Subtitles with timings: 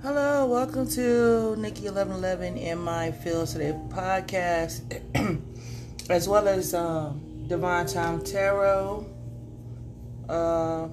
[0.00, 4.82] Hello, welcome to Nikki Eleven Eleven in my Field Today podcast,
[6.08, 9.04] as well as um, Divine Time Tarot
[10.28, 10.84] uh,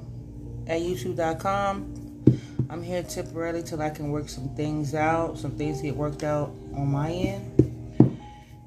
[0.66, 2.40] at YouTube.com.
[2.72, 6.50] I'm here temporarily till I can work some things out, some things get worked out
[6.74, 8.20] on my end,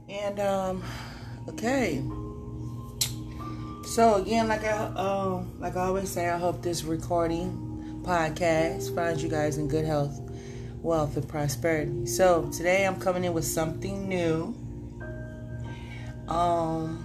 [0.09, 0.85] and um,
[1.49, 2.01] okay.
[3.87, 9.21] So again, like I um, like I always say, I hope this recording podcast finds
[9.21, 10.28] you guys in good health
[10.83, 12.07] wealth, and prosperity.
[12.07, 14.55] So today I'm coming in with something new.
[16.29, 17.05] Um,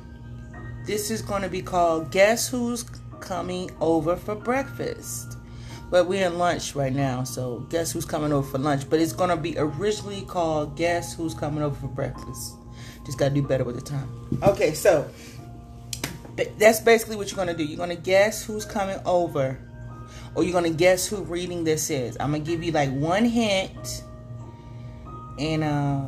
[0.86, 2.84] this is going to be called Guess Who's
[3.20, 5.38] Coming Over for Breakfast.
[5.90, 8.90] But we're in lunch right now, so guess who's coming over for lunch?
[8.90, 12.56] But it's going to be originally called Guess Who's Coming Over for Breakfast.
[13.06, 14.10] Just got to do better with the time.
[14.42, 15.08] Okay, so
[16.58, 17.64] that's basically what you're going to do.
[17.64, 19.60] You're going to guess who's coming over
[20.36, 22.18] or you're gonna guess who reading this is.
[22.20, 24.04] I'm gonna give you like one hint,
[25.40, 26.06] and uh,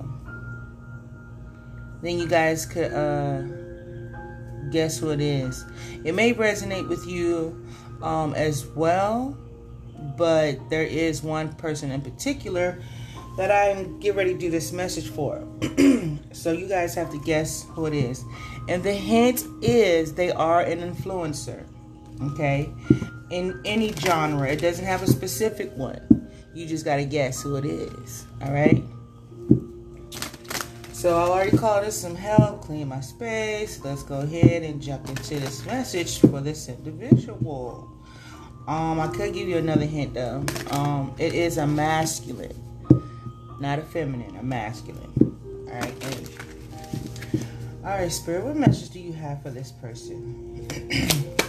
[2.01, 3.41] then you guys could uh,
[4.71, 5.65] guess who it is.
[6.03, 7.65] It may resonate with you
[8.01, 9.37] um, as well,
[10.17, 12.81] but there is one person in particular
[13.37, 15.45] that I'm getting ready to do this message for.
[16.31, 18.23] so you guys have to guess who it is.
[18.67, 21.65] And the hint is they are an influencer.
[22.21, 22.73] Okay?
[23.29, 24.47] in any genre.
[24.47, 26.29] It doesn't have a specific one.
[26.53, 28.25] You just got to guess who it is.
[28.41, 28.83] All right?
[30.93, 33.83] So I already called this some help, clean my space.
[33.83, 37.91] Let's go ahead and jump into this message for this individual.
[38.67, 40.43] Um, I could give you another hint though.
[40.71, 42.55] Um, it is a masculine,
[43.59, 45.11] not a feminine, a masculine.
[45.67, 46.29] All right.
[47.83, 48.43] All right, spirit.
[48.43, 50.65] What message do you have for this person?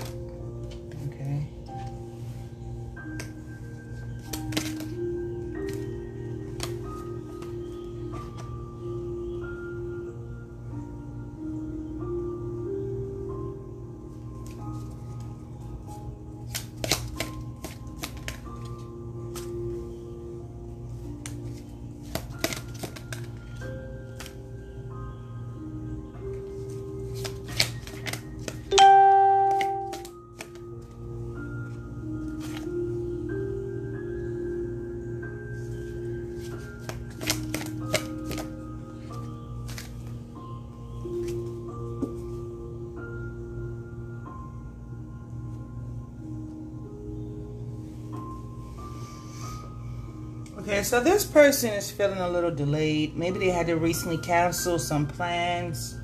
[50.96, 53.18] so this person is feeling a little delayed.
[53.18, 55.94] Maybe they had to recently cancel some plans.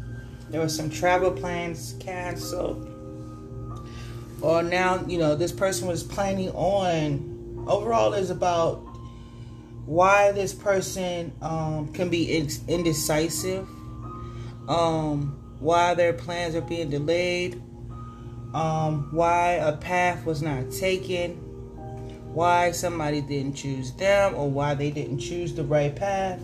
[0.50, 2.90] There were some travel plans canceled.
[4.42, 7.64] Or now, you know, this person was planning on.
[7.66, 8.80] Overall, is about
[9.86, 13.66] why this person um, can be indecisive.
[14.68, 17.54] Um, why their plans are being delayed.
[18.52, 21.41] Um, why a path was not taken
[22.34, 26.40] why somebody didn't choose them or why they didn't choose the right path.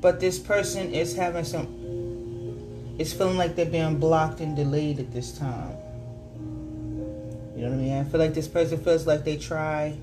[0.00, 5.12] But this person is having some, it's feeling like they're being blocked and delayed at
[5.12, 5.76] this time.
[7.56, 7.98] You know what I mean?
[7.98, 9.96] I feel like this person feels like they try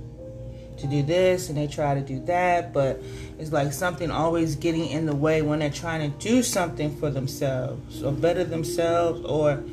[0.77, 3.01] to do this and they try to do that, but
[3.39, 7.09] it's like something always getting in the way when they're trying to do something for
[7.09, 9.63] themselves or better themselves or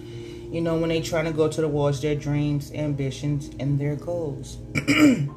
[0.51, 3.97] you know, when they trying to go to the walls, their dreams, ambitions, and their
[3.97, 4.57] goals.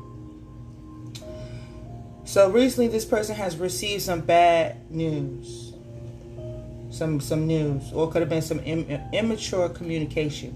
[2.25, 5.73] so recently, this person has received some bad news,
[6.89, 10.55] some some news, or could have been some Im- immature communication.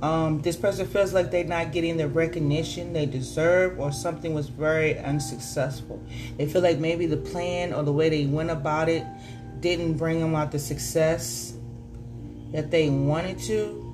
[0.00, 4.48] Um, this person feels like they're not getting the recognition they deserve, or something was
[4.48, 6.02] very unsuccessful.
[6.38, 9.04] They feel like maybe the plan or the way they went about it
[9.60, 11.52] didn't bring them out the success
[12.52, 13.90] that they wanted to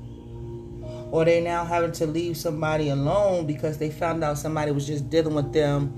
[1.10, 5.08] or they now having to leave somebody alone because they found out somebody was just
[5.08, 5.94] dealing with them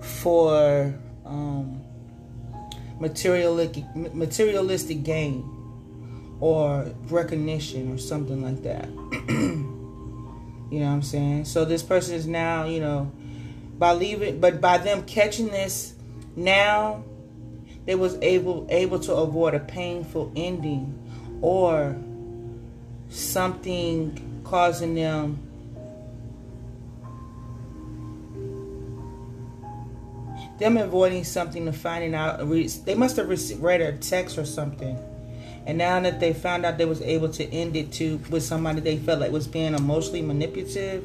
[0.00, 1.82] for um,
[3.00, 5.44] materialistic materialistic gain
[6.40, 8.88] or recognition or something like that.
[9.28, 11.44] you know what I'm saying?
[11.46, 13.10] So this person is now, you know,
[13.76, 15.94] by leaving, but by them catching this
[16.36, 17.04] now,
[17.86, 21.07] they was able able to avoid a painful ending
[21.40, 21.96] or
[23.10, 25.38] something causing them
[30.58, 32.38] them avoiding something and finding out
[32.84, 33.28] they must have
[33.62, 34.98] read a text or something
[35.66, 38.80] and now that they found out they was able to end it to with somebody
[38.80, 41.04] they felt like was being emotionally manipulative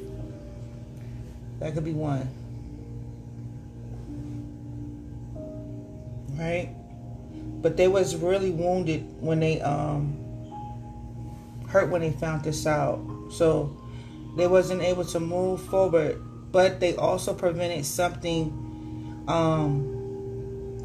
[1.64, 2.28] That could be one.
[6.38, 6.70] Right?
[7.62, 10.18] But they was really wounded when they um
[11.74, 13.02] hurt when they found this out.
[13.32, 13.76] So
[14.38, 16.22] they wasn't able to move forward,
[16.52, 18.60] but they also prevented something
[19.28, 19.90] um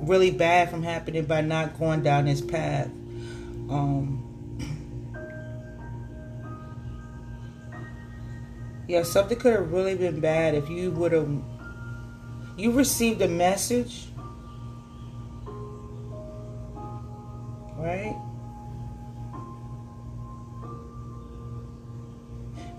[0.07, 2.87] really bad from happening by not going down this path.
[3.69, 4.25] Um
[8.89, 11.29] Yeah, something could have really been bad if you would have
[12.57, 14.07] you received a message
[17.77, 18.17] right?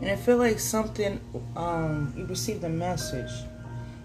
[0.01, 1.19] And I feel like something,
[1.55, 3.31] um, you received a message,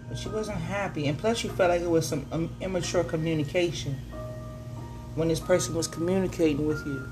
[0.09, 1.07] but you wasn't happy.
[1.07, 3.95] And plus, you felt like it was some um, immature communication
[5.15, 7.07] when this person was communicating with you.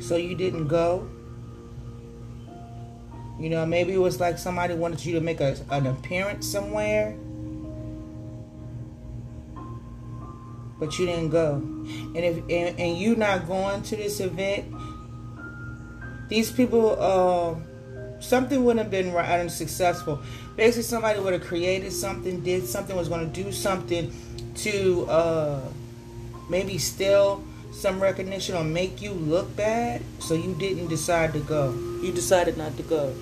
[0.00, 1.08] So you didn't go.
[3.40, 7.16] You know, maybe it was like somebody wanted you to make a, an appearance somewhere,
[10.78, 11.54] but you didn't go.
[11.54, 14.74] And if and, and you not going to this event,
[16.28, 20.20] these people, uh, something wouldn't have been right and successful.
[20.56, 24.12] Basically, somebody would have created something, did something, was going to do something
[24.56, 25.60] to uh,
[26.48, 31.72] maybe steal some recognition or make you look bad, so you didn't decide to go.
[32.02, 33.14] You decided not to go.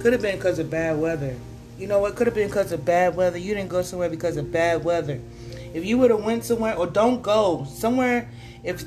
[0.00, 1.36] Could have been because of bad weather.
[1.78, 2.16] You know what?
[2.16, 3.38] Could have been because of bad weather.
[3.38, 5.20] You didn't go somewhere because of bad weather.
[5.72, 8.28] If you would have went somewhere, or don't go somewhere,
[8.64, 8.84] if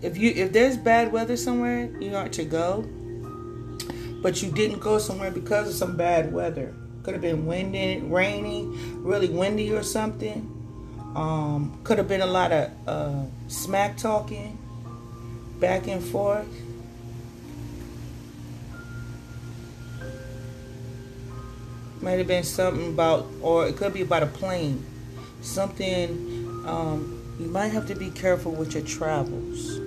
[0.00, 2.84] if you if there's bad weather somewhere, you aren't to go.
[4.22, 6.74] But you didn't go somewhere because of some bad weather.
[7.04, 8.64] Could have been windy, rainy,
[8.96, 10.48] really windy or something.
[11.14, 14.58] Um, could have been a lot of uh, smack talking,
[15.60, 16.46] back and forth.
[22.02, 24.84] Might have been something about, or it could be about a plane.
[25.40, 26.10] Something,
[26.66, 29.78] um, you might have to be careful with your travels.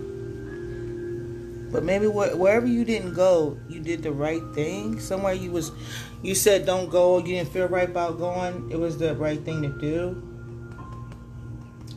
[1.71, 4.99] But maybe wh- wherever you didn't go, you did the right thing.
[4.99, 5.73] Somewhere you was,
[6.21, 7.17] you said don't go.
[7.17, 8.71] You didn't feel right about going.
[8.71, 10.21] It was the right thing to do.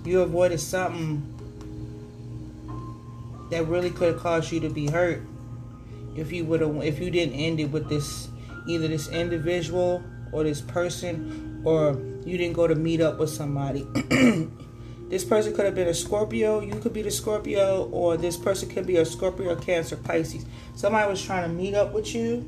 [0.05, 1.23] You avoided something
[3.51, 5.23] that really could have caused you to be hurt
[6.17, 8.28] if you would have if you didn't end it with this
[8.69, 13.87] either this individual or this person or you didn't go to meet up with somebody.
[15.09, 18.69] This person could have been a scorpio you could be the scorpio or this person
[18.69, 20.45] could be a scorpio cancer pisces.
[20.75, 22.45] Somebody was trying to meet up with you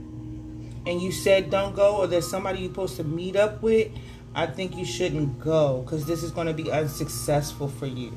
[0.87, 3.91] and you said don't go or there's somebody you're supposed to meet up with
[4.35, 8.13] i think you shouldn't go because this is going to be unsuccessful for you.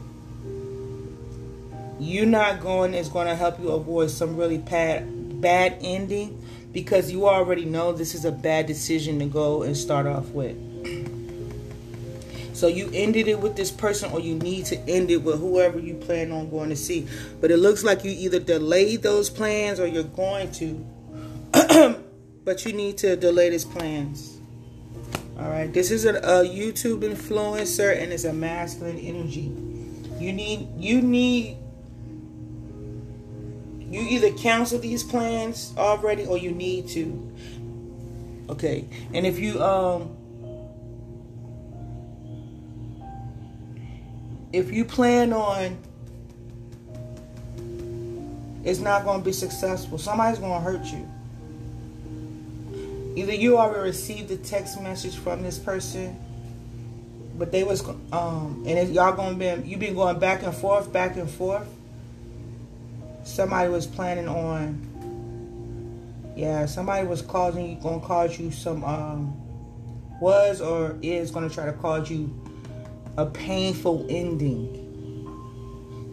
[2.00, 6.42] You not going is going to help you avoid some really bad bad ending
[6.74, 10.58] because you already know this is a bad decision to go and start off with.
[12.54, 15.80] So you ended it with this person or you need to end it with whoever
[15.80, 17.08] you plan on going to see.
[17.42, 20.86] But it looks like you either delayed those plans or you're going to.
[22.46, 24.40] but you need to delay these plans.
[25.38, 25.74] All right.
[25.74, 29.52] This is a, a YouTube influencer and it's a masculine energy.
[30.20, 31.58] You need you need
[33.94, 37.32] you either cancel these plans already or you need to.
[38.50, 38.90] Okay.
[39.14, 40.18] And if you um
[44.52, 45.78] if you plan on
[48.64, 50.00] it's not going to be successful.
[50.00, 51.08] Somebody's going to hurt you.
[53.16, 56.18] Either you already received a text message from this person,
[57.38, 60.92] but they was um and y'all going to be you been going back and forth,
[60.92, 61.68] back and forth
[63.24, 64.90] somebody was planning on
[66.36, 69.40] yeah somebody was causing gonna cause you some um
[70.20, 72.30] was or is gonna try to cause you
[73.18, 74.80] a painful ending.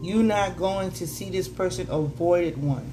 [0.03, 2.93] You're not going to see this person avoided one.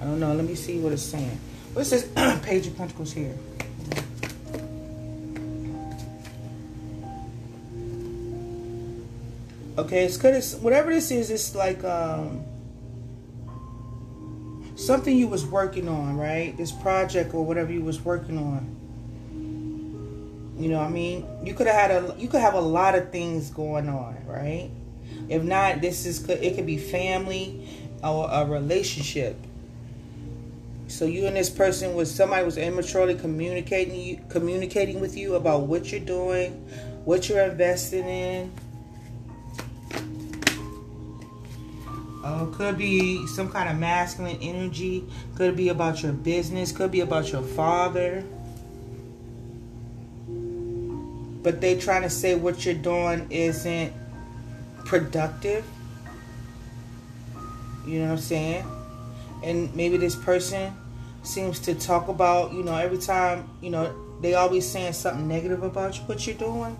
[0.00, 0.34] I don't know.
[0.34, 1.38] Let me see what it's saying.
[1.72, 2.08] What's this
[2.42, 3.36] page of pentacles here.
[9.76, 12.44] Okay it's good whatever this is it's like um
[14.88, 16.56] something you was working on, right?
[16.56, 18.74] This project or whatever you was working on.
[20.58, 23.12] You know, I mean, you could have had a you could have a lot of
[23.12, 24.70] things going on, right?
[25.28, 27.68] If not, this is could it could be family
[28.02, 29.36] or a relationship.
[30.86, 35.92] So you and this person was somebody was immaturely communicating communicating with you about what
[35.92, 36.52] you're doing,
[37.04, 38.52] what you're investing in.
[42.28, 45.02] Uh, could be some kind of masculine energy.
[45.34, 46.72] Could be about your business.
[46.72, 48.22] Could be about your father.
[51.42, 53.94] But they trying to say what you're doing isn't
[54.84, 55.64] productive.
[57.86, 58.66] You know what I'm saying?
[59.42, 60.76] And maybe this person
[61.22, 65.62] seems to talk about, you know, every time, you know, they always saying something negative
[65.62, 66.76] about you, what you're doing.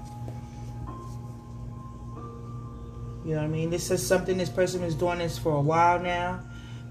[3.29, 3.69] You know what I mean?
[3.69, 6.41] This is something this person is doing this for a while now.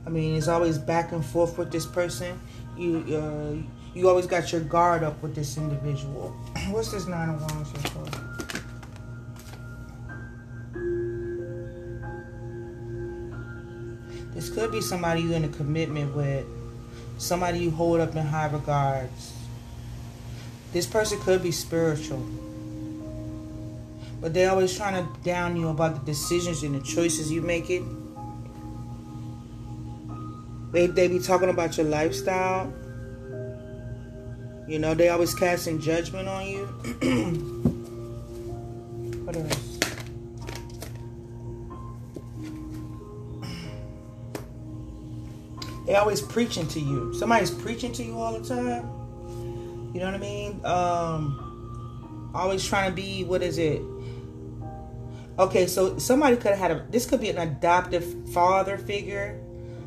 [0.05, 2.39] I mean, it's always back and forth with this person.
[2.77, 3.55] You uh,
[3.97, 6.29] you always got your guard up with this individual.
[6.69, 8.05] What's this nine of wands for?
[14.35, 16.45] This could be somebody you're in a commitment with,
[17.17, 19.33] somebody you hold up in high regards.
[20.71, 22.23] This person could be spiritual.
[24.19, 27.69] But they're always trying to down you about the decisions and the choices you make
[27.69, 27.83] it.
[30.71, 32.73] They, they be talking about your lifestyle.
[34.67, 36.65] You know, they always casting judgment on you.
[39.23, 39.79] what else?
[45.85, 47.13] They always preaching to you.
[47.13, 48.83] Somebody's preaching to you all the time.
[49.93, 50.59] You know what I mean?
[50.65, 53.81] Um, always trying to be what is it?
[55.39, 56.85] Okay, so somebody could have had a.
[56.89, 59.39] This could be an adoptive father figure,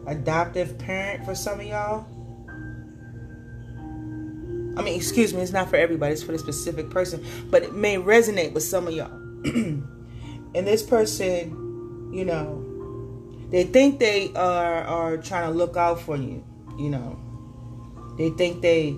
[0.06, 2.06] adoptive parent for some of y'all.
[4.78, 6.12] I mean, excuse me, it's not for everybody.
[6.12, 9.10] It's for the specific person, but it may resonate with some of y'all.
[9.44, 9.84] and
[10.54, 12.64] this person, you know,
[13.50, 16.44] they think they are are trying to look out for you.
[16.78, 17.18] You know,
[18.16, 18.90] they think they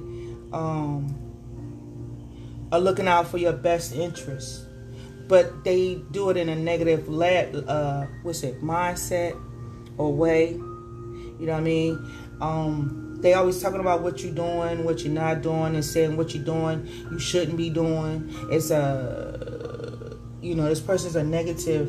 [0.52, 1.18] um,
[2.70, 4.66] are looking out for your best interests
[5.32, 9.32] but they do it in a negative uh, what's it mindset
[9.96, 10.50] or way.
[10.50, 12.36] You know what i mean?
[12.42, 16.34] Um, they always talking about what you're doing what you're not doing and saying what
[16.34, 18.28] you're doing you shouldn't be doing.
[18.50, 21.88] It's a you know this person's a negative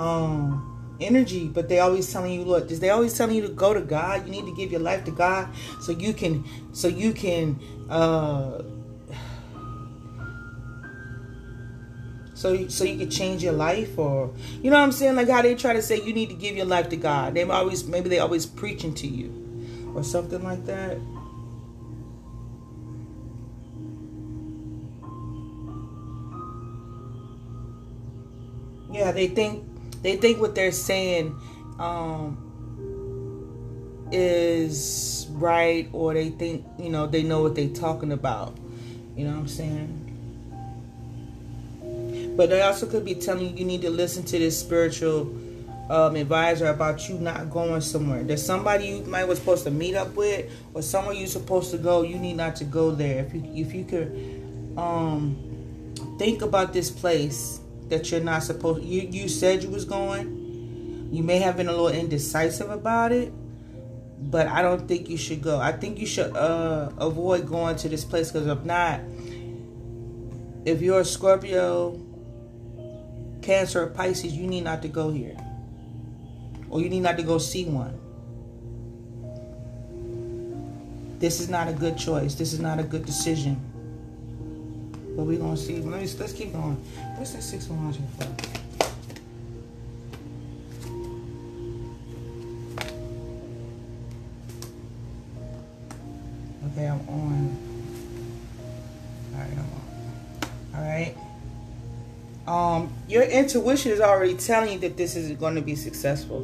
[0.00, 3.82] um energy but they always telling you look they always telling you to go to
[3.82, 4.24] god.
[4.24, 5.50] You need to give your life to god
[5.82, 8.62] so you can so you can uh
[12.34, 15.14] so so you could change your life or you know what I'm saying?
[15.16, 17.34] Like how they try to say you need to give your life to God.
[17.34, 20.98] They always maybe they always preaching to you or something like that.
[28.92, 29.64] Yeah they think
[30.02, 31.38] they think what they're saying
[31.78, 32.40] um
[34.12, 38.56] is right or they think you know they know what they're talking about.
[39.16, 40.03] You know what I'm saying
[42.36, 45.32] but they also could be telling you you need to listen to this spiritual
[45.90, 48.22] um, advisor about you not going somewhere.
[48.22, 51.78] There's somebody you might was supposed to meet up with, or somewhere you're supposed to
[51.78, 52.02] go.
[52.02, 53.24] You need not to go there.
[53.24, 55.36] If you if you could um,
[56.18, 58.82] think about this place that you're not supposed.
[58.84, 60.42] You you said you was going.
[61.12, 63.32] You may have been a little indecisive about it,
[64.18, 65.60] but I don't think you should go.
[65.60, 69.00] I think you should uh, avoid going to this place because if not,
[70.64, 72.00] if you're a Scorpio
[73.44, 75.36] Cancer or Pisces, you need not to go here.
[76.70, 78.00] Or you need not to go see one.
[81.18, 82.34] This is not a good choice.
[82.34, 83.60] This is not a good decision.
[85.14, 85.76] But we're gonna see.
[85.76, 86.76] Let me let's keep going.
[87.16, 88.24] What's that six of wands for?
[96.72, 97.58] Okay, I'm on.
[99.34, 99.84] All right, I'm on.
[100.74, 101.33] All right
[102.46, 106.40] um, your intuition is already telling you that this is going to be successful.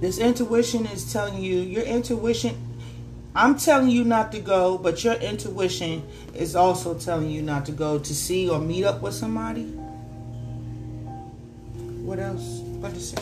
[0.00, 2.56] This intuition is telling you, your intuition,
[3.34, 7.72] I'm telling you not to go, but your intuition is also telling you not to
[7.72, 9.64] go to see or meet up with somebody.
[12.04, 12.60] What else?
[12.80, 13.14] Because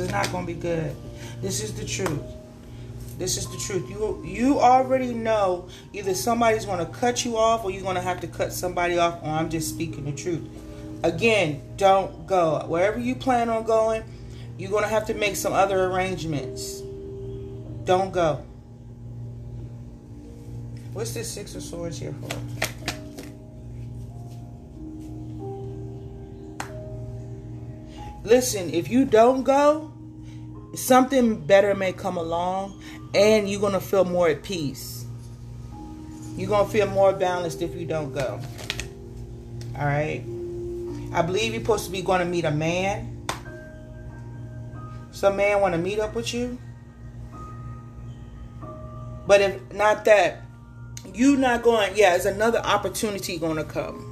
[0.00, 0.94] it's not going to be good.
[1.40, 2.22] This is the truth.
[3.18, 3.88] This is the truth.
[3.88, 8.02] You you already know either somebody's going to cut you off or you're going to
[8.02, 10.42] have to cut somebody off or I'm just speaking the truth.
[11.02, 12.64] Again, don't go.
[12.66, 14.04] Wherever you plan on going,
[14.56, 16.80] you're going to have to make some other arrangements.
[17.84, 18.44] Don't go.
[20.92, 22.28] What's this Six of Swords here for?
[28.24, 29.92] Listen, if you don't go,
[30.74, 32.80] something better may come along
[33.14, 35.04] and you're going to feel more at peace.
[36.36, 38.40] You're going to feel more balanced if you don't go.
[39.78, 40.22] All right?
[41.14, 43.26] I believe you're supposed to be going to meet a man.
[45.10, 46.58] Some man want to meet up with you.
[49.26, 50.42] But if not that,
[51.12, 54.08] you not going, yeah, it's another opportunity going to come.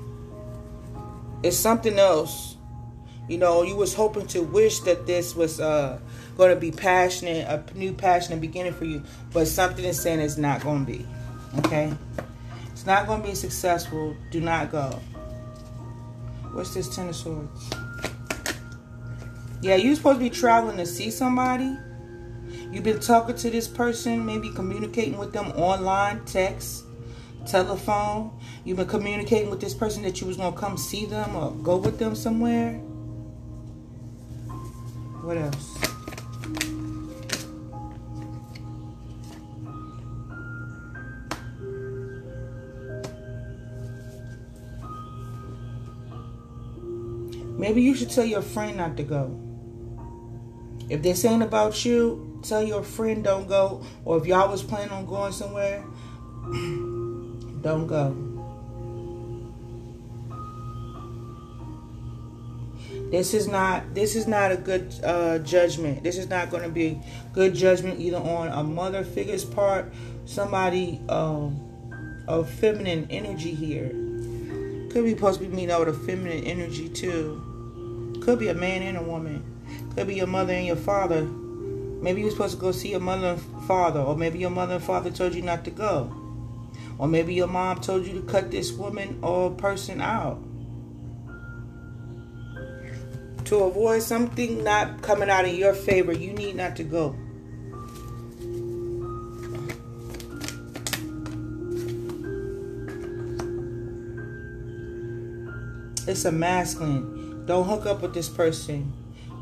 [1.42, 2.56] It's something else.
[3.28, 6.00] You know, you was hoping to wish that this was uh,
[6.36, 10.36] going to be passionate, a new passionate beginning for you, but something is saying it's
[10.36, 11.06] not going to be.
[11.58, 11.92] Okay?
[12.72, 14.16] It's not going to be successful.
[14.30, 15.00] Do not go.
[16.52, 17.70] What's this Ten of Swords?
[19.62, 21.76] Yeah, you're supposed to be traveling to see somebody.
[22.72, 26.84] You've been talking to this person, maybe communicating with them online, text,
[27.46, 28.32] telephone.
[28.64, 31.52] You've been communicating with this person that you was going to come see them or
[31.52, 32.74] go with them somewhere.
[35.22, 35.89] What else?
[47.60, 49.38] Maybe you should tell your friend not to go.
[50.88, 53.84] If they're saying about you, tell your friend don't go.
[54.06, 55.84] Or if y'all was planning on going somewhere,
[57.60, 58.16] don't go.
[63.10, 66.02] This is not this is not a good uh, judgment.
[66.02, 66.98] This is not going to be
[67.34, 69.92] good judgment either on a mother figure's part,
[70.24, 71.60] somebody um,
[72.26, 73.90] of feminine energy here.
[74.90, 77.48] Could be supposed to be meeting out with a feminine energy too.
[78.30, 79.42] Could be a man and a woman.
[79.96, 81.22] Could be your mother and your father.
[81.22, 84.84] Maybe you're supposed to go see your mother and father, or maybe your mother and
[84.84, 86.14] father told you not to go.
[86.96, 90.40] Or maybe your mom told you to cut this woman or person out.
[93.46, 97.16] To avoid something not coming out in your favor, you need not to go.
[106.06, 107.19] It's a masculine.
[107.50, 108.92] Don't hook up with this person.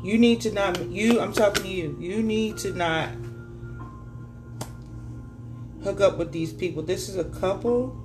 [0.03, 1.95] You need to not you I'm talking to you.
[1.99, 3.09] You need to not
[5.83, 6.81] hook up with these people.
[6.81, 7.95] This is a couple.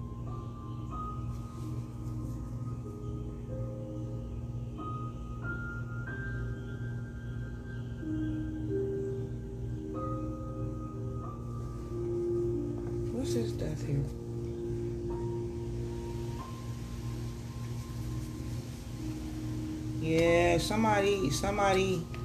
[21.31, 22.25] Somebody, somebody.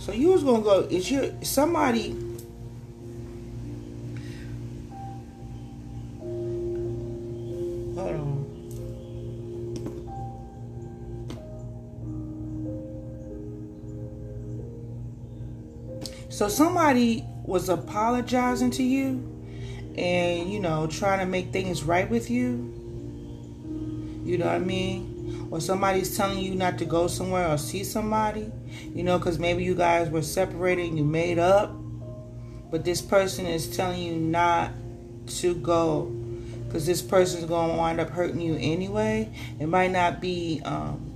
[0.00, 0.80] So you was gonna go?
[0.90, 2.10] Is your somebody?
[7.94, 8.40] Hold on.
[16.28, 19.29] So somebody was apologizing to you
[19.96, 22.76] and, you know, trying to make things right with you.
[24.24, 25.48] You know what I mean?
[25.50, 28.50] Or somebody's telling you not to go somewhere or see somebody,
[28.94, 31.74] you know, because maybe you guys were separated you made up.
[32.70, 34.70] But this person is telling you not
[35.26, 36.04] to go
[36.66, 39.32] because this person's going to wind up hurting you anyway.
[39.58, 41.10] It might not be um,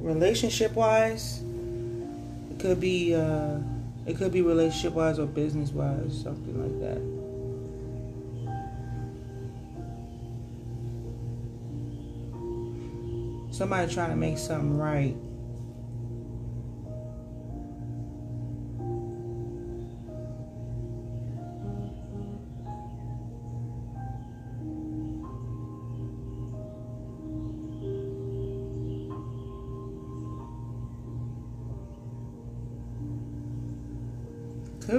[0.00, 1.42] relationship wise,
[2.50, 3.14] it could be.
[3.14, 3.60] Uh,
[4.06, 7.00] it could be relationship wise or business wise, something like that.
[13.54, 15.16] Somebody trying to make something right.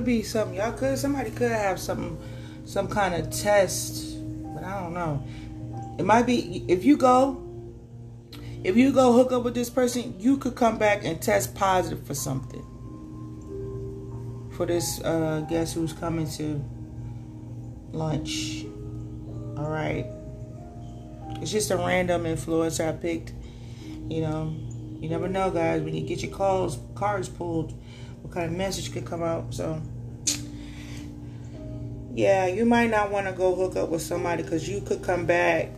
[0.02, 0.58] Could be something.
[0.58, 2.18] Y'all could somebody could have some
[2.66, 4.18] some kind of test,
[4.52, 5.24] but I don't know.
[6.00, 7.48] It might be if you go
[8.64, 12.04] if you go hook up with this person, you could come back and test positive
[12.08, 12.64] for something.
[14.58, 16.66] For this uh guess who's coming to
[17.92, 18.66] lunch.
[19.56, 20.08] All right.
[21.44, 23.34] It's just a random influencer I picked.
[24.10, 24.56] You know,
[25.00, 25.84] you never know, guys.
[25.84, 27.80] When you get your calls cards pulled,
[28.22, 29.54] what kind of message could come out.
[29.54, 29.82] So,
[32.14, 35.26] yeah, you might not want to go hook up with somebody because you could come
[35.26, 35.70] back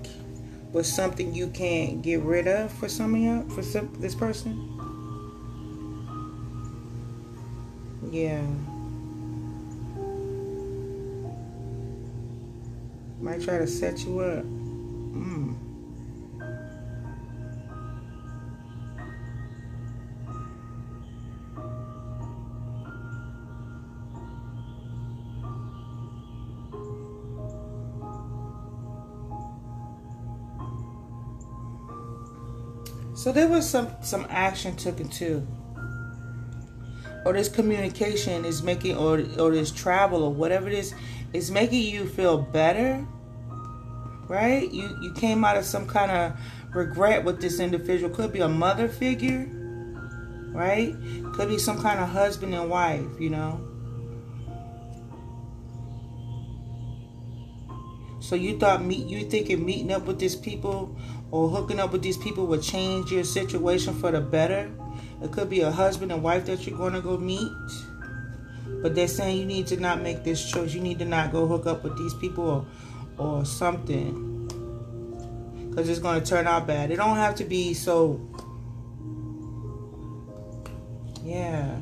[0.71, 4.69] with something you can't get rid of for some of you, for some, this person.
[8.11, 8.41] Yeah.
[13.21, 14.43] Might try to set you up.
[14.43, 15.52] Mm.
[33.23, 35.47] So there was some some action taken too.
[37.25, 40.93] Or this communication is making or or this travel or whatever it is
[41.31, 43.07] is making you feel better.
[44.27, 44.69] Right?
[44.69, 46.37] You you came out of some kind of
[46.75, 48.13] regret with this individual.
[48.13, 49.47] Could be a mother figure,
[50.51, 50.93] right?
[51.33, 53.61] Could be some kind of husband and wife, you know.
[58.19, 60.97] So you thought meet you thinking meeting up with these people
[61.33, 64.71] or hooking up with these people will change your situation for the better?
[65.19, 67.49] It could be a husband and wife that you're going to go meet.
[68.83, 70.75] But they're saying you need to not make this choice.
[70.75, 72.67] You need to not go hook up with these people
[73.17, 74.47] or, or something
[75.71, 76.91] because it's going to turn out bad.
[76.91, 78.21] It don't have to be so.
[81.23, 81.79] Yeah.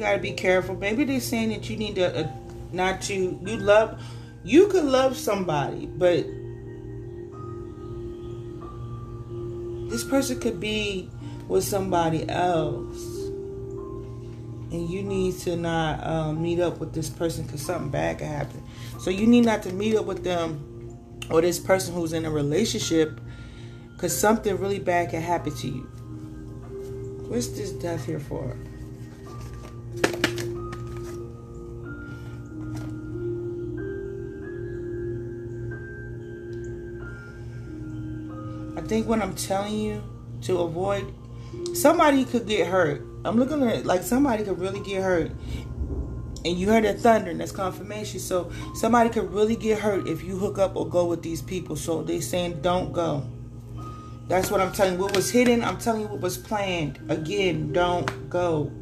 [0.00, 0.74] Got to be careful.
[0.74, 2.30] Maybe they're saying that you need to uh,
[2.72, 4.02] not to you love
[4.42, 6.24] you could love somebody, but
[9.90, 11.10] this person could be
[11.46, 13.06] with somebody else.
[14.72, 18.28] And you need to not um, meet up with this person because something bad could
[18.28, 18.62] happen.
[19.00, 20.96] So you need not to meet up with them
[21.28, 23.20] or this person who's in a relationship
[23.92, 25.82] because something really bad can happen to you.
[27.28, 28.56] What's this death here for
[38.90, 40.02] think what I'm telling you
[40.42, 41.14] to avoid
[41.74, 43.06] somebody could get hurt.
[43.24, 45.30] I'm looking at like somebody could really get hurt.
[46.44, 48.18] And you heard that thunder, and that's confirmation.
[48.18, 51.76] So somebody could really get hurt if you hook up or go with these people.
[51.76, 53.22] So they saying don't go.
[54.26, 54.98] That's what I'm telling you.
[54.98, 56.98] What was hidden, I'm telling you what was planned.
[57.08, 58.72] Again, don't go.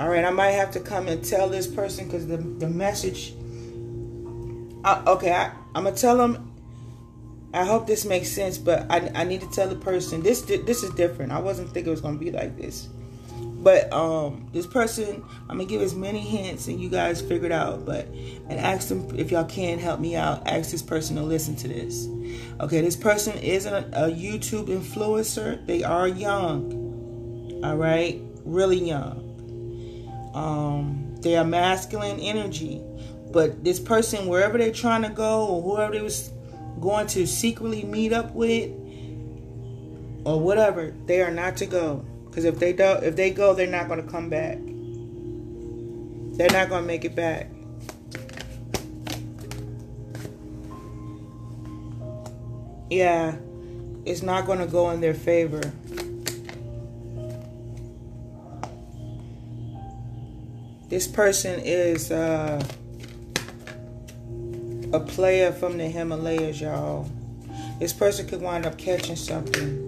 [0.00, 3.34] All right, I might have to come and tell this person because the the message.
[4.82, 6.55] Uh, okay, I, I'm gonna tell them
[7.52, 10.82] I hope this makes sense, but I, I need to tell the person this this
[10.82, 11.32] is different.
[11.32, 12.88] I wasn't thinking it was gonna be like this,
[13.38, 17.52] but um, this person I'm gonna give as many hints and you guys figure it
[17.52, 17.86] out.
[17.86, 20.46] But and ask them if y'all can help me out.
[20.46, 22.08] Ask this person to listen to this.
[22.60, 25.64] Okay, this person is a, a YouTube influencer.
[25.66, 27.62] They are young.
[27.64, 29.22] All right, really young.
[30.34, 32.82] Um, they are masculine energy,
[33.32, 36.30] but this person wherever they're trying to go or whoever they was
[36.80, 38.70] going to secretly meet up with
[40.24, 42.04] or whatever, they are not to go.
[42.26, 44.58] Because if they don't, if they go, they're not going to come back.
[46.36, 47.50] They're not going to make it back.
[52.90, 53.36] Yeah,
[54.04, 55.72] it's not going to go in their favor.
[60.88, 62.62] This person is uh
[64.96, 67.08] a player from the Himalayas, y'all.
[67.78, 69.82] This person could wind up catching something.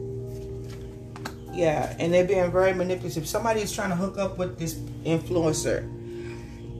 [1.52, 3.26] Yeah, and they're being very manipulative.
[3.26, 5.82] Somebody's trying to hook up with this influencer.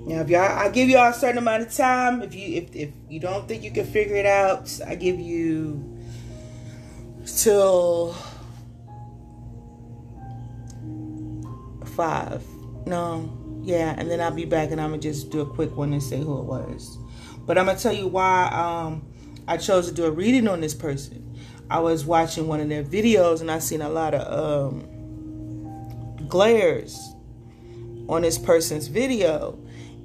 [0.07, 2.23] Now, if y'all, I give y'all a certain amount of time.
[2.23, 5.99] If you, if if you don't think you can figure it out, I give you
[7.27, 8.15] till
[11.97, 12.45] five.
[12.87, 15.93] No, yeah, and then I'll be back and I'm gonna just do a quick one
[15.93, 16.99] and say who it was.
[17.49, 19.09] But I'm gonna tell you why um,
[19.49, 21.35] I chose to do a reading on this person.
[21.71, 27.15] I was watching one of their videos and I seen a lot of um, glares
[28.07, 29.59] on this person's video,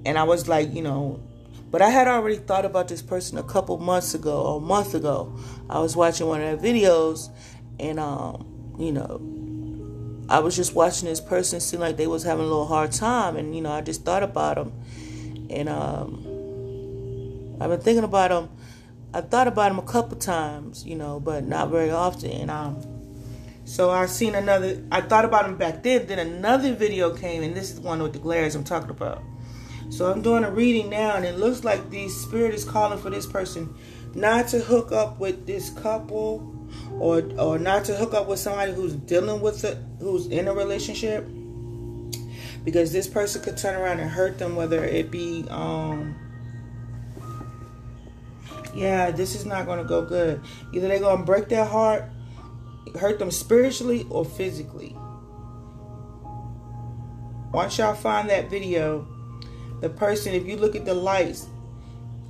[0.05, 1.21] and I was like, you know,
[1.69, 4.93] but I had already thought about this person a couple months ago or a month
[4.93, 5.37] ago.
[5.69, 7.29] I was watching one of their videos,
[7.77, 9.19] and um, you know,
[10.29, 13.35] I was just watching this person seem like they was having a little hard time,
[13.35, 14.71] and you know, I just thought about them,
[15.49, 16.32] and um,
[17.59, 18.49] I've been thinking about him.
[19.13, 22.31] I've thought about him a couple times, you know, but not very often.
[22.31, 22.81] And um,
[23.63, 24.83] so I seen another.
[24.91, 26.07] I thought about him back then.
[26.07, 29.21] Then another video came, and this is one with the glares I'm talking about.
[29.89, 33.11] So I'm doing a reading now, and it looks like the spirit is calling for
[33.11, 33.75] this person
[34.15, 38.73] not to hook up with this couple, or or not to hook up with somebody
[38.73, 41.27] who's dealing with it, who's in a relationship,
[42.63, 46.15] because this person could turn around and hurt them, whether it be um
[48.73, 50.41] yeah, this is not going to go good.
[50.73, 52.05] Either they're going to break their heart,
[52.99, 54.95] hurt them spiritually or physically.
[57.51, 59.07] Once y'all find that video,
[59.81, 61.47] the person, if you look at the lights,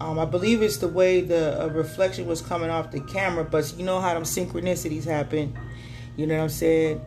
[0.02, 3.74] um, I believe it's the way the uh, reflection was coming off the camera, but
[3.78, 5.58] you know how them synchronicities happen.
[6.18, 7.02] You know what I'm saying?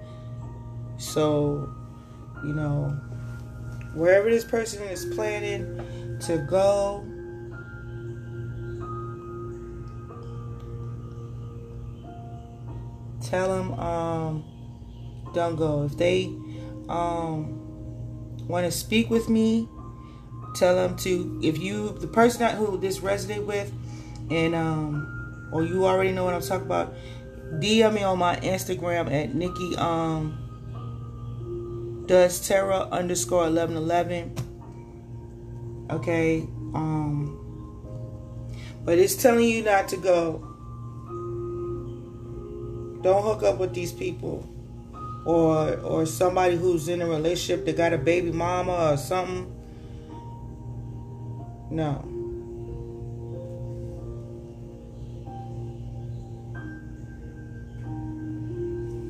[0.96, 1.74] So,
[2.42, 2.88] you know,
[3.94, 7.06] wherever this person is planning to go,
[13.26, 14.44] tell them um,
[15.34, 15.84] don't go.
[15.84, 16.26] If they
[16.88, 19.68] um, want to speak with me,
[20.54, 21.40] tell them to.
[21.42, 23.72] If you the person that who this resonate with,
[24.30, 26.94] and um, or you already know what I'm talking about,
[27.60, 30.42] DM me on my Instagram at Nikki um
[32.06, 34.34] does Tarot underscore eleven eleven.
[35.90, 36.40] Okay,
[36.74, 37.38] um,
[38.84, 40.55] but it's telling you not to go.
[43.06, 44.44] Don't hook up with these people,
[45.24, 49.46] or or somebody who's in a relationship that got a baby mama or something.
[51.70, 52.02] No.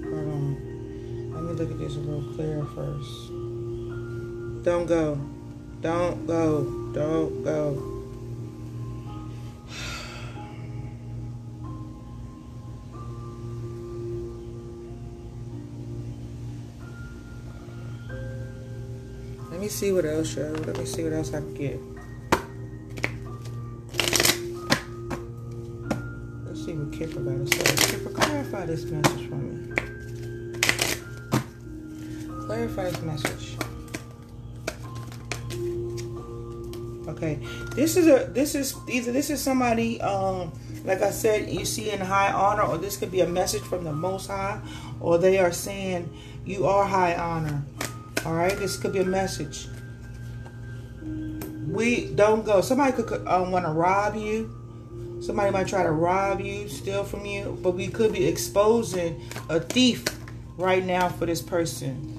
[0.04, 1.32] Hold on.
[1.32, 3.28] Let me look at this a little clearer first.
[4.62, 5.18] Don't go.
[5.80, 6.64] Don't go.
[6.92, 7.95] Don't go.
[19.66, 20.44] Me see what else, yo.
[20.44, 21.80] Let me see what else I can get.
[26.46, 27.98] Let's see what Kipper got to say.
[27.98, 29.72] Kipper, clarify this message for me
[32.46, 33.56] clarify this message.
[37.08, 37.40] Okay,
[37.74, 40.52] this is a this is either this is somebody um
[40.84, 43.82] like I said you see in high honor, or this could be a message from
[43.82, 44.60] the Most High,
[45.00, 46.08] or they are saying
[46.44, 47.64] you are high honor.
[48.24, 49.68] All right, this could be a message.
[51.68, 52.60] We don't go.
[52.60, 54.52] Somebody could um, want to rob you.
[55.20, 59.60] Somebody might try to rob you, steal from you, but we could be exposing a
[59.60, 60.04] thief
[60.56, 62.12] right now for this person.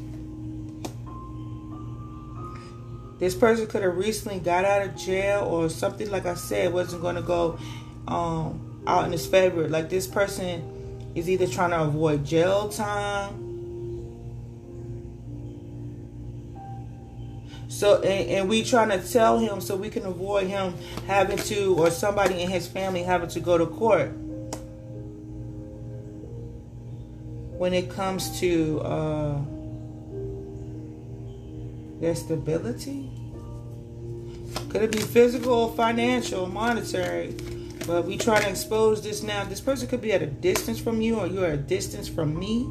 [3.19, 7.01] This person could have recently got out of jail or something, like I said, wasn't
[7.01, 7.57] going to go
[8.07, 9.67] um, out in his favor.
[9.67, 13.46] Like this person is either trying to avoid jail time.
[17.77, 20.73] So, and, and we trying to tell him so we can avoid him
[21.05, 24.09] having to, or somebody in his family having to go to court.
[27.55, 29.37] When it comes to, uh,
[32.01, 33.11] their stability.
[34.69, 37.35] Could it be physical financial, monetary?
[37.85, 39.43] But we try to expose this now.
[39.43, 42.37] This person could be at a distance from you, or you're at a distance from
[42.39, 42.67] me.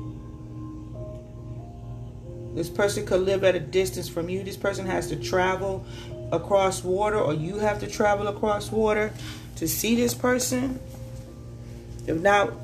[2.57, 4.43] This person could live at a distance from you.
[4.43, 5.85] This person has to travel
[6.33, 9.13] across water, or you have to travel across water
[9.57, 10.81] to see this person.
[12.07, 12.55] If not,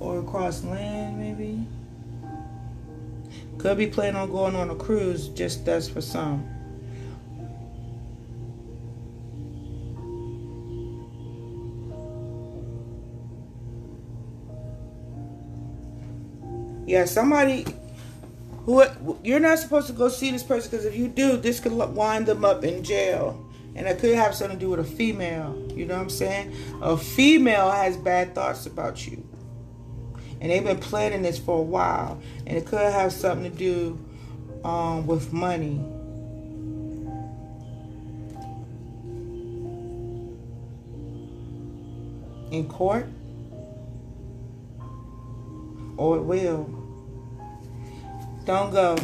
[0.00, 1.66] or across land, maybe.
[3.56, 6.46] Could be planning on going on a cruise, just that's for some.
[16.86, 17.64] Yeah, somebody
[18.66, 21.72] who you're not supposed to go see this person because if you do, this could
[21.72, 23.42] wind them up in jail.
[23.76, 25.70] And it could have something to do with a female.
[25.72, 26.52] You know what I'm saying?
[26.82, 29.24] A female has bad thoughts about you.
[30.40, 32.20] And they've been planning this for a while.
[32.46, 34.04] And it could have something to do
[34.64, 35.76] um, with money.
[42.50, 43.06] In court?
[45.98, 46.75] Or it will.
[48.46, 48.96] Don't go.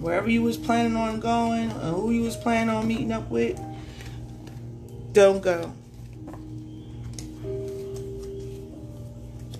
[0.00, 3.58] Wherever you was planning on going, or who you was planning on meeting up with,
[5.12, 5.72] don't go.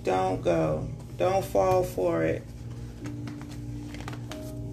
[0.03, 0.87] Don't go.
[1.17, 2.43] Don't fall for it.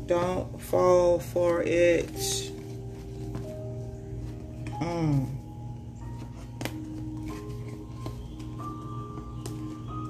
[0.06, 2.12] Don't fall for it.
[4.80, 5.35] Mm.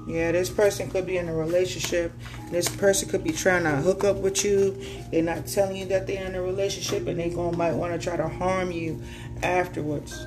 [0.07, 2.13] Yeah, this person could be in a relationship.
[2.49, 4.81] This person could be trying to hook up with you.
[5.11, 7.99] They're not telling you that they're in a relationship, and they going might want to
[7.99, 9.03] try to harm you
[9.43, 10.25] afterwards.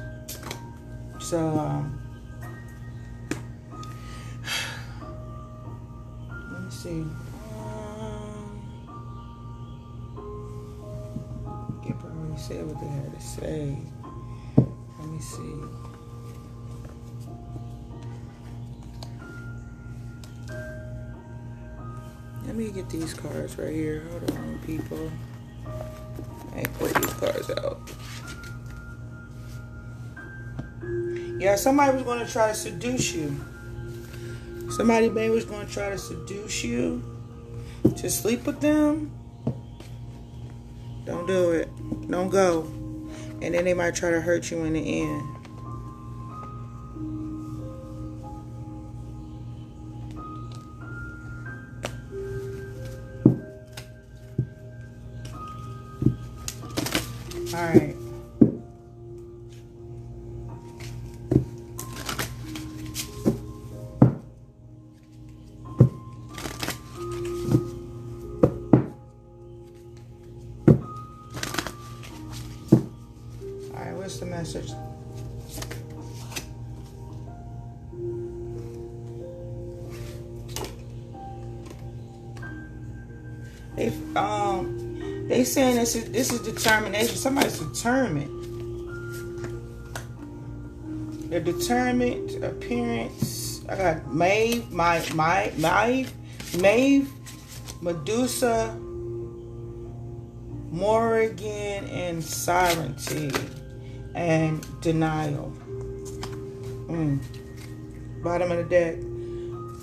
[1.19, 1.99] So, um,
[6.53, 7.01] let me see.
[7.01, 8.61] Um,
[11.99, 13.79] probably said what they had to say.
[14.99, 15.90] Let me see.
[22.61, 24.07] Me get these cards right here.
[24.11, 25.11] Hold on, people.
[26.55, 27.81] I pull these cards out.
[31.41, 33.35] Yeah, somebody was going to try to seduce you.
[34.71, 37.03] Somebody maybe was going to try to seduce you.
[37.97, 39.11] to sleep with them,
[41.07, 41.69] don't do it.
[42.11, 42.63] Don't go.
[43.41, 45.40] And then they might try to hurt you in the end.
[74.19, 74.73] The message.
[83.77, 87.17] They um they saying this is this is determination.
[87.17, 88.37] Somebody's determined.
[91.31, 93.65] They're determined appearance.
[93.69, 96.13] I got Maeve, my my Maeve,
[96.59, 97.09] Maeve,
[97.81, 98.77] Medusa,
[100.71, 103.31] Morrigan, and Sovereignty
[104.15, 105.53] and denial.
[106.89, 107.21] Mm.
[108.23, 109.01] Bottom of the deck.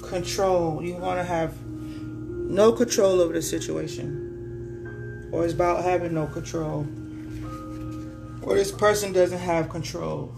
[0.10, 0.82] Control.
[0.84, 5.30] You want to have no control over the situation.
[5.32, 6.88] Or it's about having no control.
[8.42, 10.34] Or this person doesn't have control.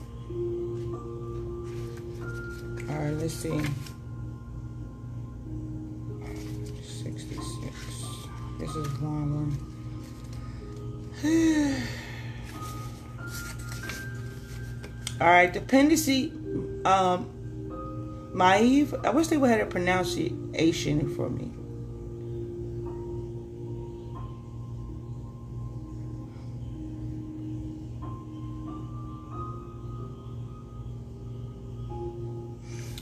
[2.90, 3.62] Alright, let's see.
[6.82, 7.38] 66.
[8.60, 9.58] This is one
[11.22, 11.88] one.
[15.22, 16.32] All right, dependency.
[16.86, 17.30] Um,
[18.34, 18.94] Maeve.
[19.04, 21.52] I wish they would have a pronunciation for me.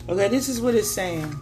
[0.10, 1.36] Okay, this is what it's saying.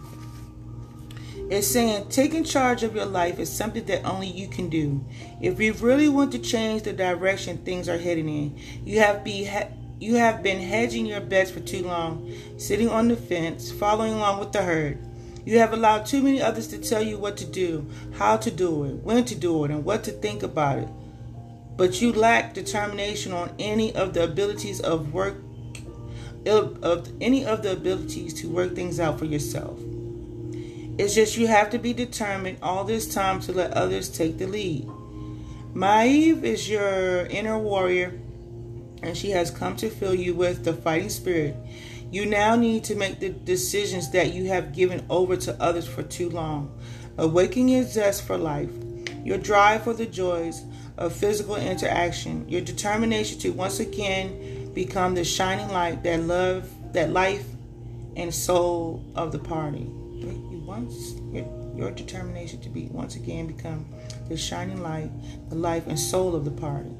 [1.48, 5.04] It's saying taking charge of your life is something that only you can do.
[5.40, 9.22] If you really want to change the direction things are heading in, you have to
[9.22, 13.72] be ha- you have been hedging your bets for too long, sitting on the fence,
[13.72, 14.98] following along with the herd.
[15.44, 18.84] You have allowed too many others to tell you what to do, how to do
[18.84, 20.88] it, when to do it, and what to think about it.
[21.76, 25.36] But you lack determination on any of the abilities of work
[26.46, 29.78] of, any of the abilities to work things out for yourself.
[30.98, 34.46] It's just you have to be determined all this time to let others take the
[34.46, 34.88] lead.
[35.74, 38.18] Maeve is your inner warrior
[39.06, 41.56] and she has come to fill you with the fighting spirit.
[42.10, 46.02] You now need to make the decisions that you have given over to others for
[46.02, 46.76] too long.
[47.16, 48.70] Awaken your zest for life,
[49.24, 50.62] your drive for the joys
[50.98, 57.10] of physical interaction, your determination to once again become the shining light that love, that
[57.10, 57.46] life
[58.16, 59.90] and soul of the party.
[60.14, 61.14] You once
[61.76, 63.86] your determination to be once again become
[64.28, 65.10] the shining light,
[65.48, 66.90] the life and soul of the party.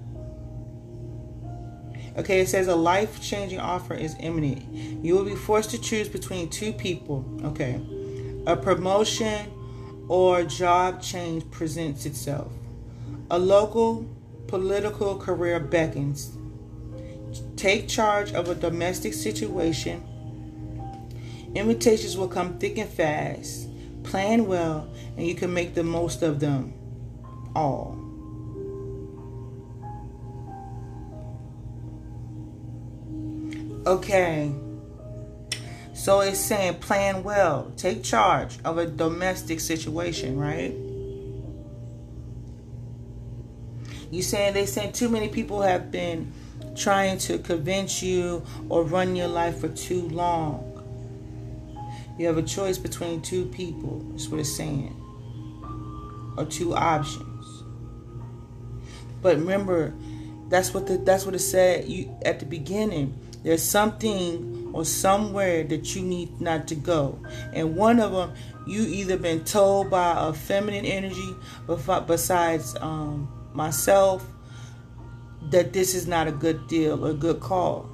[2.19, 4.63] Okay, it says a life changing offer is imminent.
[5.05, 7.25] You will be forced to choose between two people.
[7.45, 7.81] Okay,
[8.47, 9.51] a promotion
[10.09, 12.51] or job change presents itself.
[13.31, 14.07] A local
[14.47, 16.37] political career beckons.
[17.57, 20.03] Take charge of a domestic situation.
[21.55, 23.69] Invitations will come thick and fast.
[24.05, 26.73] Plan well, and you can make the most of them
[27.55, 28.06] all.
[33.87, 34.53] Okay.
[35.95, 40.75] So it's saying plan well, take charge of a domestic situation, right?
[44.11, 46.33] You saying they saying too many people have been
[46.75, 50.73] trying to convince you or run your life for too long.
[52.19, 54.05] You have a choice between two people.
[54.11, 54.95] That's what it's saying.
[56.37, 57.63] Or two options.
[59.23, 59.95] But remember,
[60.49, 65.63] that's what the that's what it said you at the beginning there's something or somewhere
[65.63, 67.17] that you need not to go.
[67.53, 68.35] And one of them,
[68.67, 71.33] you either been told by a feminine energy,
[72.09, 74.27] besides um, myself,
[75.51, 77.89] that this is not a good deal or a good call.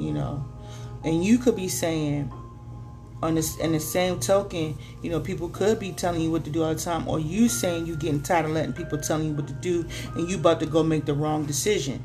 [0.00, 0.44] You know,
[1.04, 2.32] and you could be saying,
[3.22, 6.50] on this in the same token, you know, people could be telling you what to
[6.50, 9.34] do all the time, or you saying you're getting tired of letting people telling you
[9.34, 12.02] what to do, and you about to go make the wrong decision.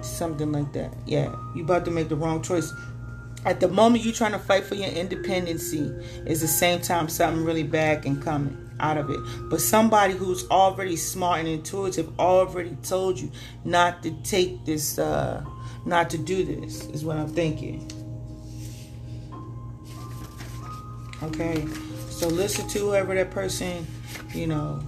[0.00, 0.94] Something like that.
[1.06, 2.72] Yeah, you about to make the wrong choice.
[3.44, 5.92] At the moment you're trying to fight for your independency,
[6.26, 9.20] is the same time something really bad can come out of it.
[9.48, 13.30] But somebody who's already smart and intuitive already told you
[13.64, 15.44] not to take this, uh,
[15.84, 17.90] not to do this, is what I'm thinking.
[21.22, 21.66] Okay,
[22.10, 23.86] So listen to whoever that person,
[24.34, 24.80] you know.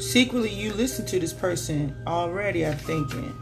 [0.00, 3.34] Secretly, you listen to this person already, I'm thinking.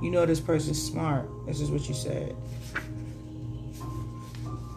[0.00, 1.28] You know this person's smart.
[1.46, 2.34] This is what you said.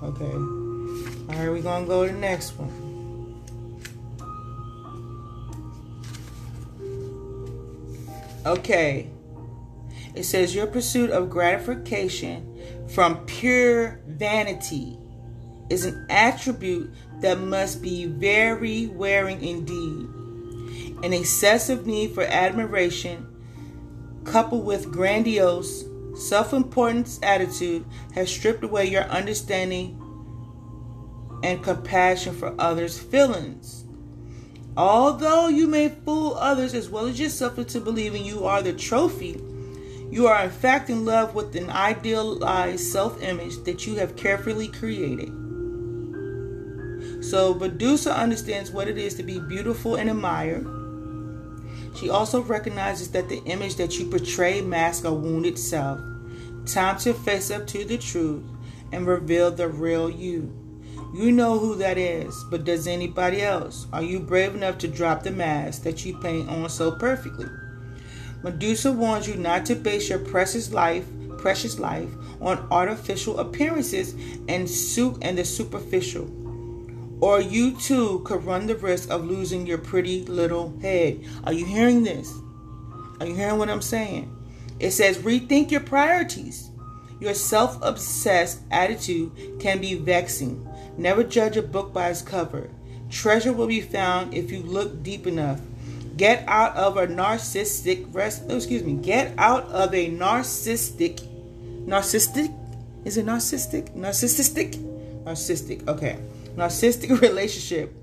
[0.03, 0.23] Okay.
[0.25, 3.43] All right, we're going to go to the next one.
[8.45, 9.09] Okay.
[10.15, 14.97] It says your pursuit of gratification from pure vanity
[15.69, 20.07] is an attribute that must be very wearing indeed.
[21.03, 23.27] An excessive need for admiration,
[24.23, 25.85] coupled with grandiose,
[26.15, 30.01] self importance attitude, has stripped away your understanding
[31.43, 33.85] and compassion for others' feelings.
[34.77, 39.41] Although you may fool others as well as yourself into believing you are the trophy,
[40.11, 44.67] you are in fact in love with an idealized self image that you have carefully
[44.67, 45.44] created.
[47.29, 50.67] So, Medusa understands what it is to be beautiful and admired.
[51.95, 55.99] She also recognizes that the image that you portray masks a wounded self.
[56.67, 58.43] Time to face up to the truth
[58.91, 60.53] and reveal the real you.
[61.15, 63.87] You know who that is, but does anybody else?
[63.91, 67.47] Are you brave enough to drop the mask that you paint on so perfectly?
[68.43, 71.05] Medusa warns you not to base your precious life,
[71.39, 72.09] precious life
[72.39, 74.13] on artificial appearances
[74.47, 76.44] and suit and the superficial.
[77.25, 81.25] Or you too could run the risk of losing your pretty little head.
[81.43, 82.31] Are you hearing this?
[83.19, 84.31] Are you hearing what I'm saying?
[84.79, 86.69] It says rethink your priorities.
[87.19, 90.69] Your self obsessed attitude can be vexing.
[90.99, 92.69] Never judge a book by its cover.
[93.09, 95.61] Treasure will be found if you look deep enough.
[96.17, 98.43] Get out of a narcissistic rest.
[98.49, 99.01] Oh, excuse me.
[99.01, 101.27] Get out of a narcissistic.
[101.87, 102.55] Narcissistic?
[103.03, 103.95] Is it narcissistic?
[103.97, 104.75] Narcissistic?
[105.23, 105.87] Narcissistic.
[105.87, 106.19] Okay.
[106.55, 107.93] Narcissistic relationship.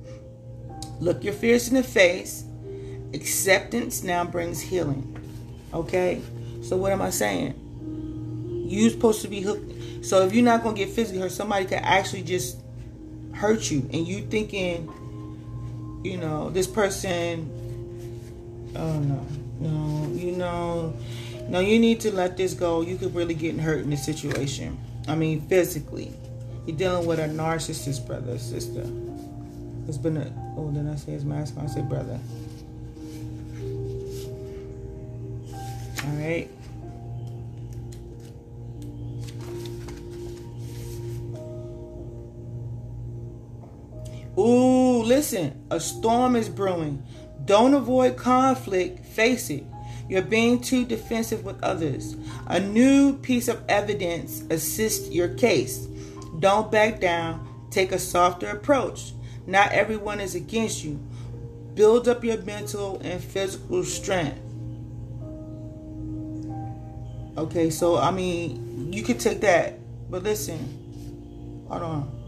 [1.00, 2.44] Look your fears in the face.
[3.14, 5.16] Acceptance now brings healing.
[5.74, 6.22] Okay?
[6.62, 7.58] So what am I saying?
[8.68, 10.04] You're supposed to be hooked.
[10.04, 12.58] So if you're not gonna get physically hurt, somebody could actually just
[13.32, 14.88] hurt you and you thinking
[16.04, 17.48] you know this person
[18.76, 19.26] oh no
[19.60, 20.94] no you know
[21.48, 24.78] no you need to let this go you could really get hurt in this situation
[25.08, 26.12] i mean physically
[26.66, 28.84] you're dealing with a narcissist brother sister
[29.88, 32.18] it's been a oh then i say his mask i say brother
[36.04, 36.50] all right
[44.38, 47.02] Ooh, listen, a storm is brewing.
[47.44, 49.64] Don't avoid conflict, face it.
[50.08, 52.16] You're being too defensive with others.
[52.46, 55.86] A new piece of evidence assists your case.
[56.42, 59.12] Don't back down, take a softer approach.
[59.46, 60.98] Not everyone is against you.
[61.74, 64.40] Build up your mental and physical strength.
[67.38, 69.78] Okay, so I mean, you could take that,
[70.10, 72.18] but listen, hold on.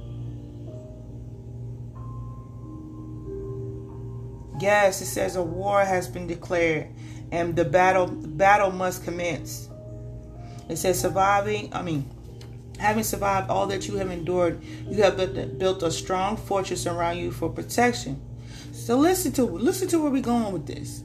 [4.61, 6.87] Yes, it says a war has been declared
[7.33, 9.69] and the battle battle must commence.
[10.69, 12.09] It says surviving, I mean,
[12.79, 15.17] having survived all that you have endured, you have
[15.59, 18.21] built a strong fortress around you for protection.
[18.73, 21.05] So listen to listen to where we're going with this.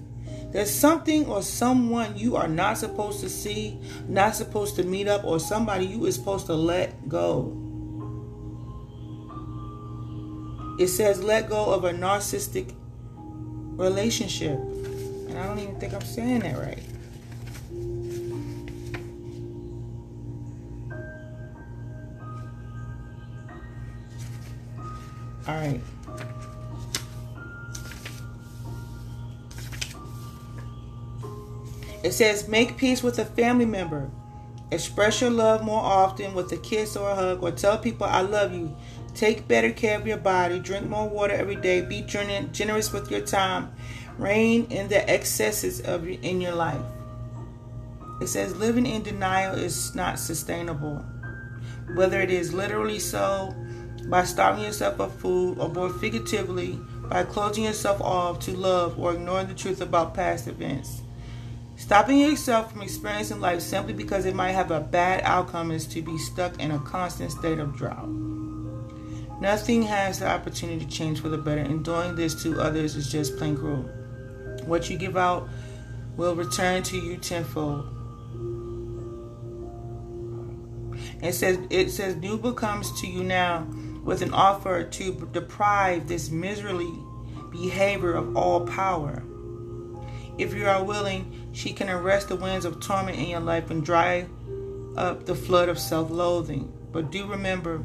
[0.52, 5.24] There's something or someone you are not supposed to see, not supposed to meet up,
[5.24, 7.56] or somebody you is supposed to let go.
[10.80, 12.74] It says let go of a narcissistic
[13.78, 14.58] relationship.
[14.58, 16.84] And I don't even think I'm saying that right.
[25.50, 25.82] All right.
[32.04, 34.10] It says, make peace with a family member.
[34.72, 38.22] Express your love more often with a kiss or a hug, or tell people I
[38.22, 38.76] love you
[39.20, 40.60] Take better care of your body.
[40.60, 41.82] Drink more water every day.
[41.82, 43.74] Be generous with your time.
[44.18, 46.82] Rein in the excesses of in your life.
[48.22, 51.06] It says living in denial is not sustainable.
[51.96, 53.54] Whether it is literally so
[54.10, 56.80] by starving yourself of food or more figuratively
[57.10, 61.02] by closing yourself off to love or ignoring the truth about past events.
[61.76, 66.02] Stopping yourself from experiencing life simply because it might have a bad outcome is to
[66.02, 68.10] be stuck in a constant state of drought.
[69.40, 73.10] Nothing has the opportunity to change for the better, and doing this to others is
[73.10, 73.90] just plain cruel.
[74.66, 75.48] What you give out
[76.18, 77.88] will return to you tenfold.
[81.22, 83.66] It says it says Nuba comes to you now
[84.04, 86.92] with an offer to deprive this miserly
[87.52, 89.24] behavior of all power.
[90.38, 93.84] If you are willing, she can arrest the winds of torment in your life and
[93.84, 94.28] dry
[94.96, 96.72] up the flood of self-loathing.
[96.92, 97.84] But do remember,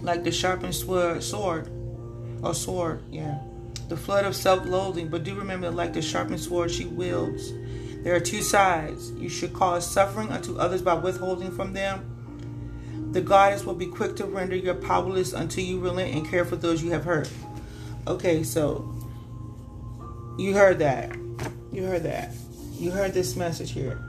[0.00, 1.70] like the sharpened sword,
[2.42, 3.38] or sword, yeah,
[3.88, 5.08] the flood of self-loathing.
[5.08, 7.52] But do remember, like the sharpened sword she wields,
[8.02, 9.10] there are two sides.
[9.12, 12.11] You should cause suffering unto others by withholding from them
[13.12, 16.56] the goddess will be quick to render you powerless until you relent and care for
[16.56, 17.30] those you have hurt.
[18.06, 18.92] Okay, so
[20.38, 21.14] you heard that.
[21.70, 22.32] You heard that.
[22.72, 24.02] You heard this message here.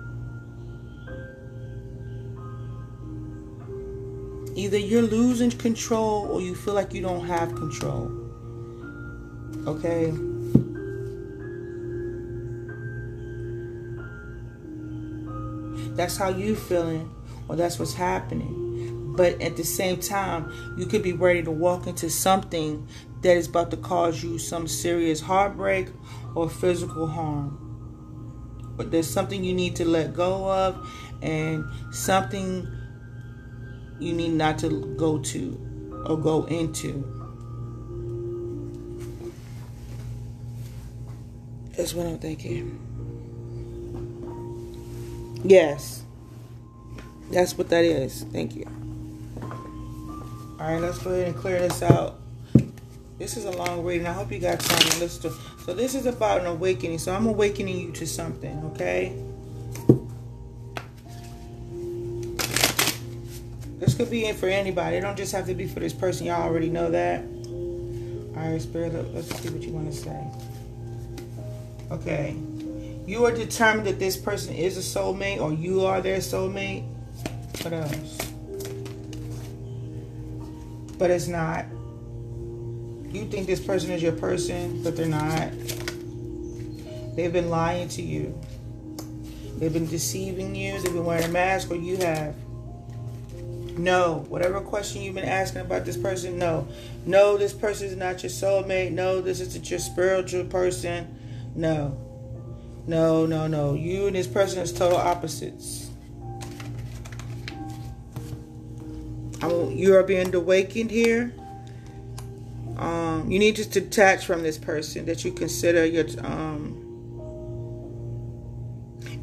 [4.55, 8.11] Either you're losing control or you feel like you don't have control.
[9.67, 10.11] Okay?
[15.95, 17.13] That's how you feeling
[17.47, 18.62] or that's what's happening.
[19.15, 22.87] But at the same time, you could be ready to walk into something
[23.21, 25.87] that is about to cause you some serious heartbreak
[26.35, 27.59] or physical harm.
[28.75, 30.89] But there's something you need to let go of
[31.21, 32.67] and something
[33.99, 37.09] you need not to go to or go into.
[41.77, 42.79] That's what I'm thinking.
[45.43, 46.03] Yes.
[47.31, 48.23] That's what that is.
[48.31, 48.82] Thank you.
[50.59, 52.19] All right, let's go ahead and clear this out.
[53.17, 54.05] This is a long reading.
[54.05, 55.37] I hope you got time to listen to.
[55.65, 56.99] So this is about an awakening.
[56.99, 59.15] So I'm awakening you to something, okay?
[63.79, 64.97] This could be in for anybody.
[64.97, 66.27] It don't just have to be for this person.
[66.27, 67.23] Y'all already know that.
[67.23, 70.27] All right, Spirit, let's see what you want to say.
[71.91, 72.35] Okay.
[73.05, 76.85] You are determined that this person is a soulmate or you are their soulmate.
[77.61, 78.32] What else?
[80.97, 81.65] But it's not.
[83.13, 85.51] You think this person is your person, but they're not.
[87.15, 88.39] They've been lying to you.
[89.57, 90.73] They've been deceiving you.
[90.73, 92.35] They've been wearing a mask, or you have.
[93.77, 94.25] No.
[94.29, 96.67] Whatever question you've been asking about this person, no.
[97.05, 98.91] No, this person is not your soulmate.
[98.91, 101.19] No, this isn't your spiritual person.
[101.55, 101.97] No.
[102.87, 103.73] No, no, no.
[103.73, 105.82] You and this person is total opposites.
[109.49, 111.33] You are being awakened here.
[112.77, 116.79] Um, you need to detach from this person that you consider your um,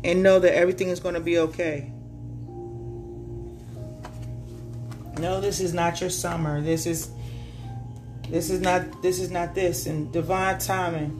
[0.05, 1.93] and know that everything is going to be okay.
[5.19, 6.63] No, this is not your summer.
[6.63, 7.11] This is
[8.29, 11.11] this is not this is not this and divine timing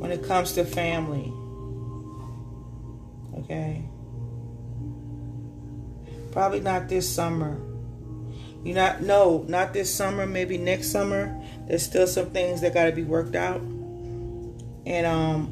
[0.00, 1.32] when it comes to family.
[3.38, 3.84] Okay.
[6.32, 7.58] Probably not this summer.
[8.64, 11.36] You not no, not this summer, maybe next summer.
[11.66, 13.60] There's still some things that got to be worked out.
[14.86, 15.46] And um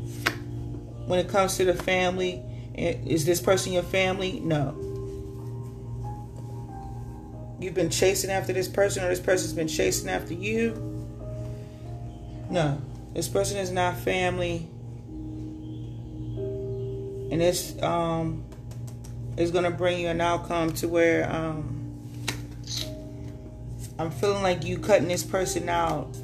[1.07, 2.43] when it comes to the family,
[2.75, 4.39] is this person your family?
[4.41, 4.77] No.
[7.59, 10.73] You've been chasing after this person or this person's been chasing after you?
[12.49, 12.81] No.
[13.13, 14.69] This person is not family.
[17.33, 18.45] And this um
[19.37, 21.80] is going to bring you an outcome to where um
[24.01, 26.17] I'm feeling like you cutting this person out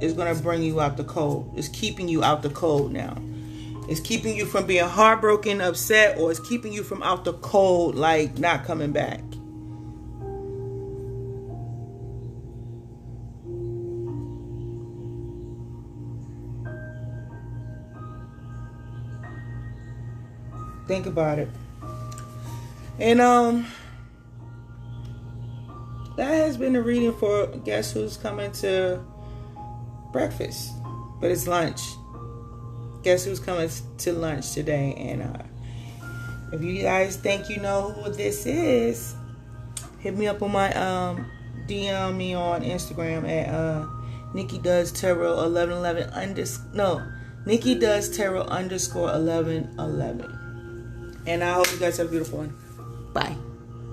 [0.00, 1.52] is going to bring you out the cold.
[1.54, 3.14] It's keeping you out the cold now.
[3.90, 7.94] It's keeping you from being heartbroken, upset, or it's keeping you from out the cold,
[7.94, 9.20] like not coming back.
[20.86, 21.50] Think about it.
[22.98, 23.66] And um
[26.20, 29.02] that has been the reading for guess who's coming to
[30.12, 30.70] breakfast,
[31.18, 31.80] but it's lunch.
[33.02, 34.92] Guess who's coming to lunch today?
[34.98, 35.42] And uh,
[36.52, 39.14] if you guys think you know who this is,
[40.00, 41.24] hit me up on my um,
[41.66, 43.86] DM me on Instagram at uh,
[44.34, 47.10] Niki Does Tarot eleven eleven underscore no
[47.46, 51.16] Niki Does Tarot underscore eleven eleven.
[51.26, 52.54] And I hope you guys have a beautiful one.
[53.14, 53.36] Bye.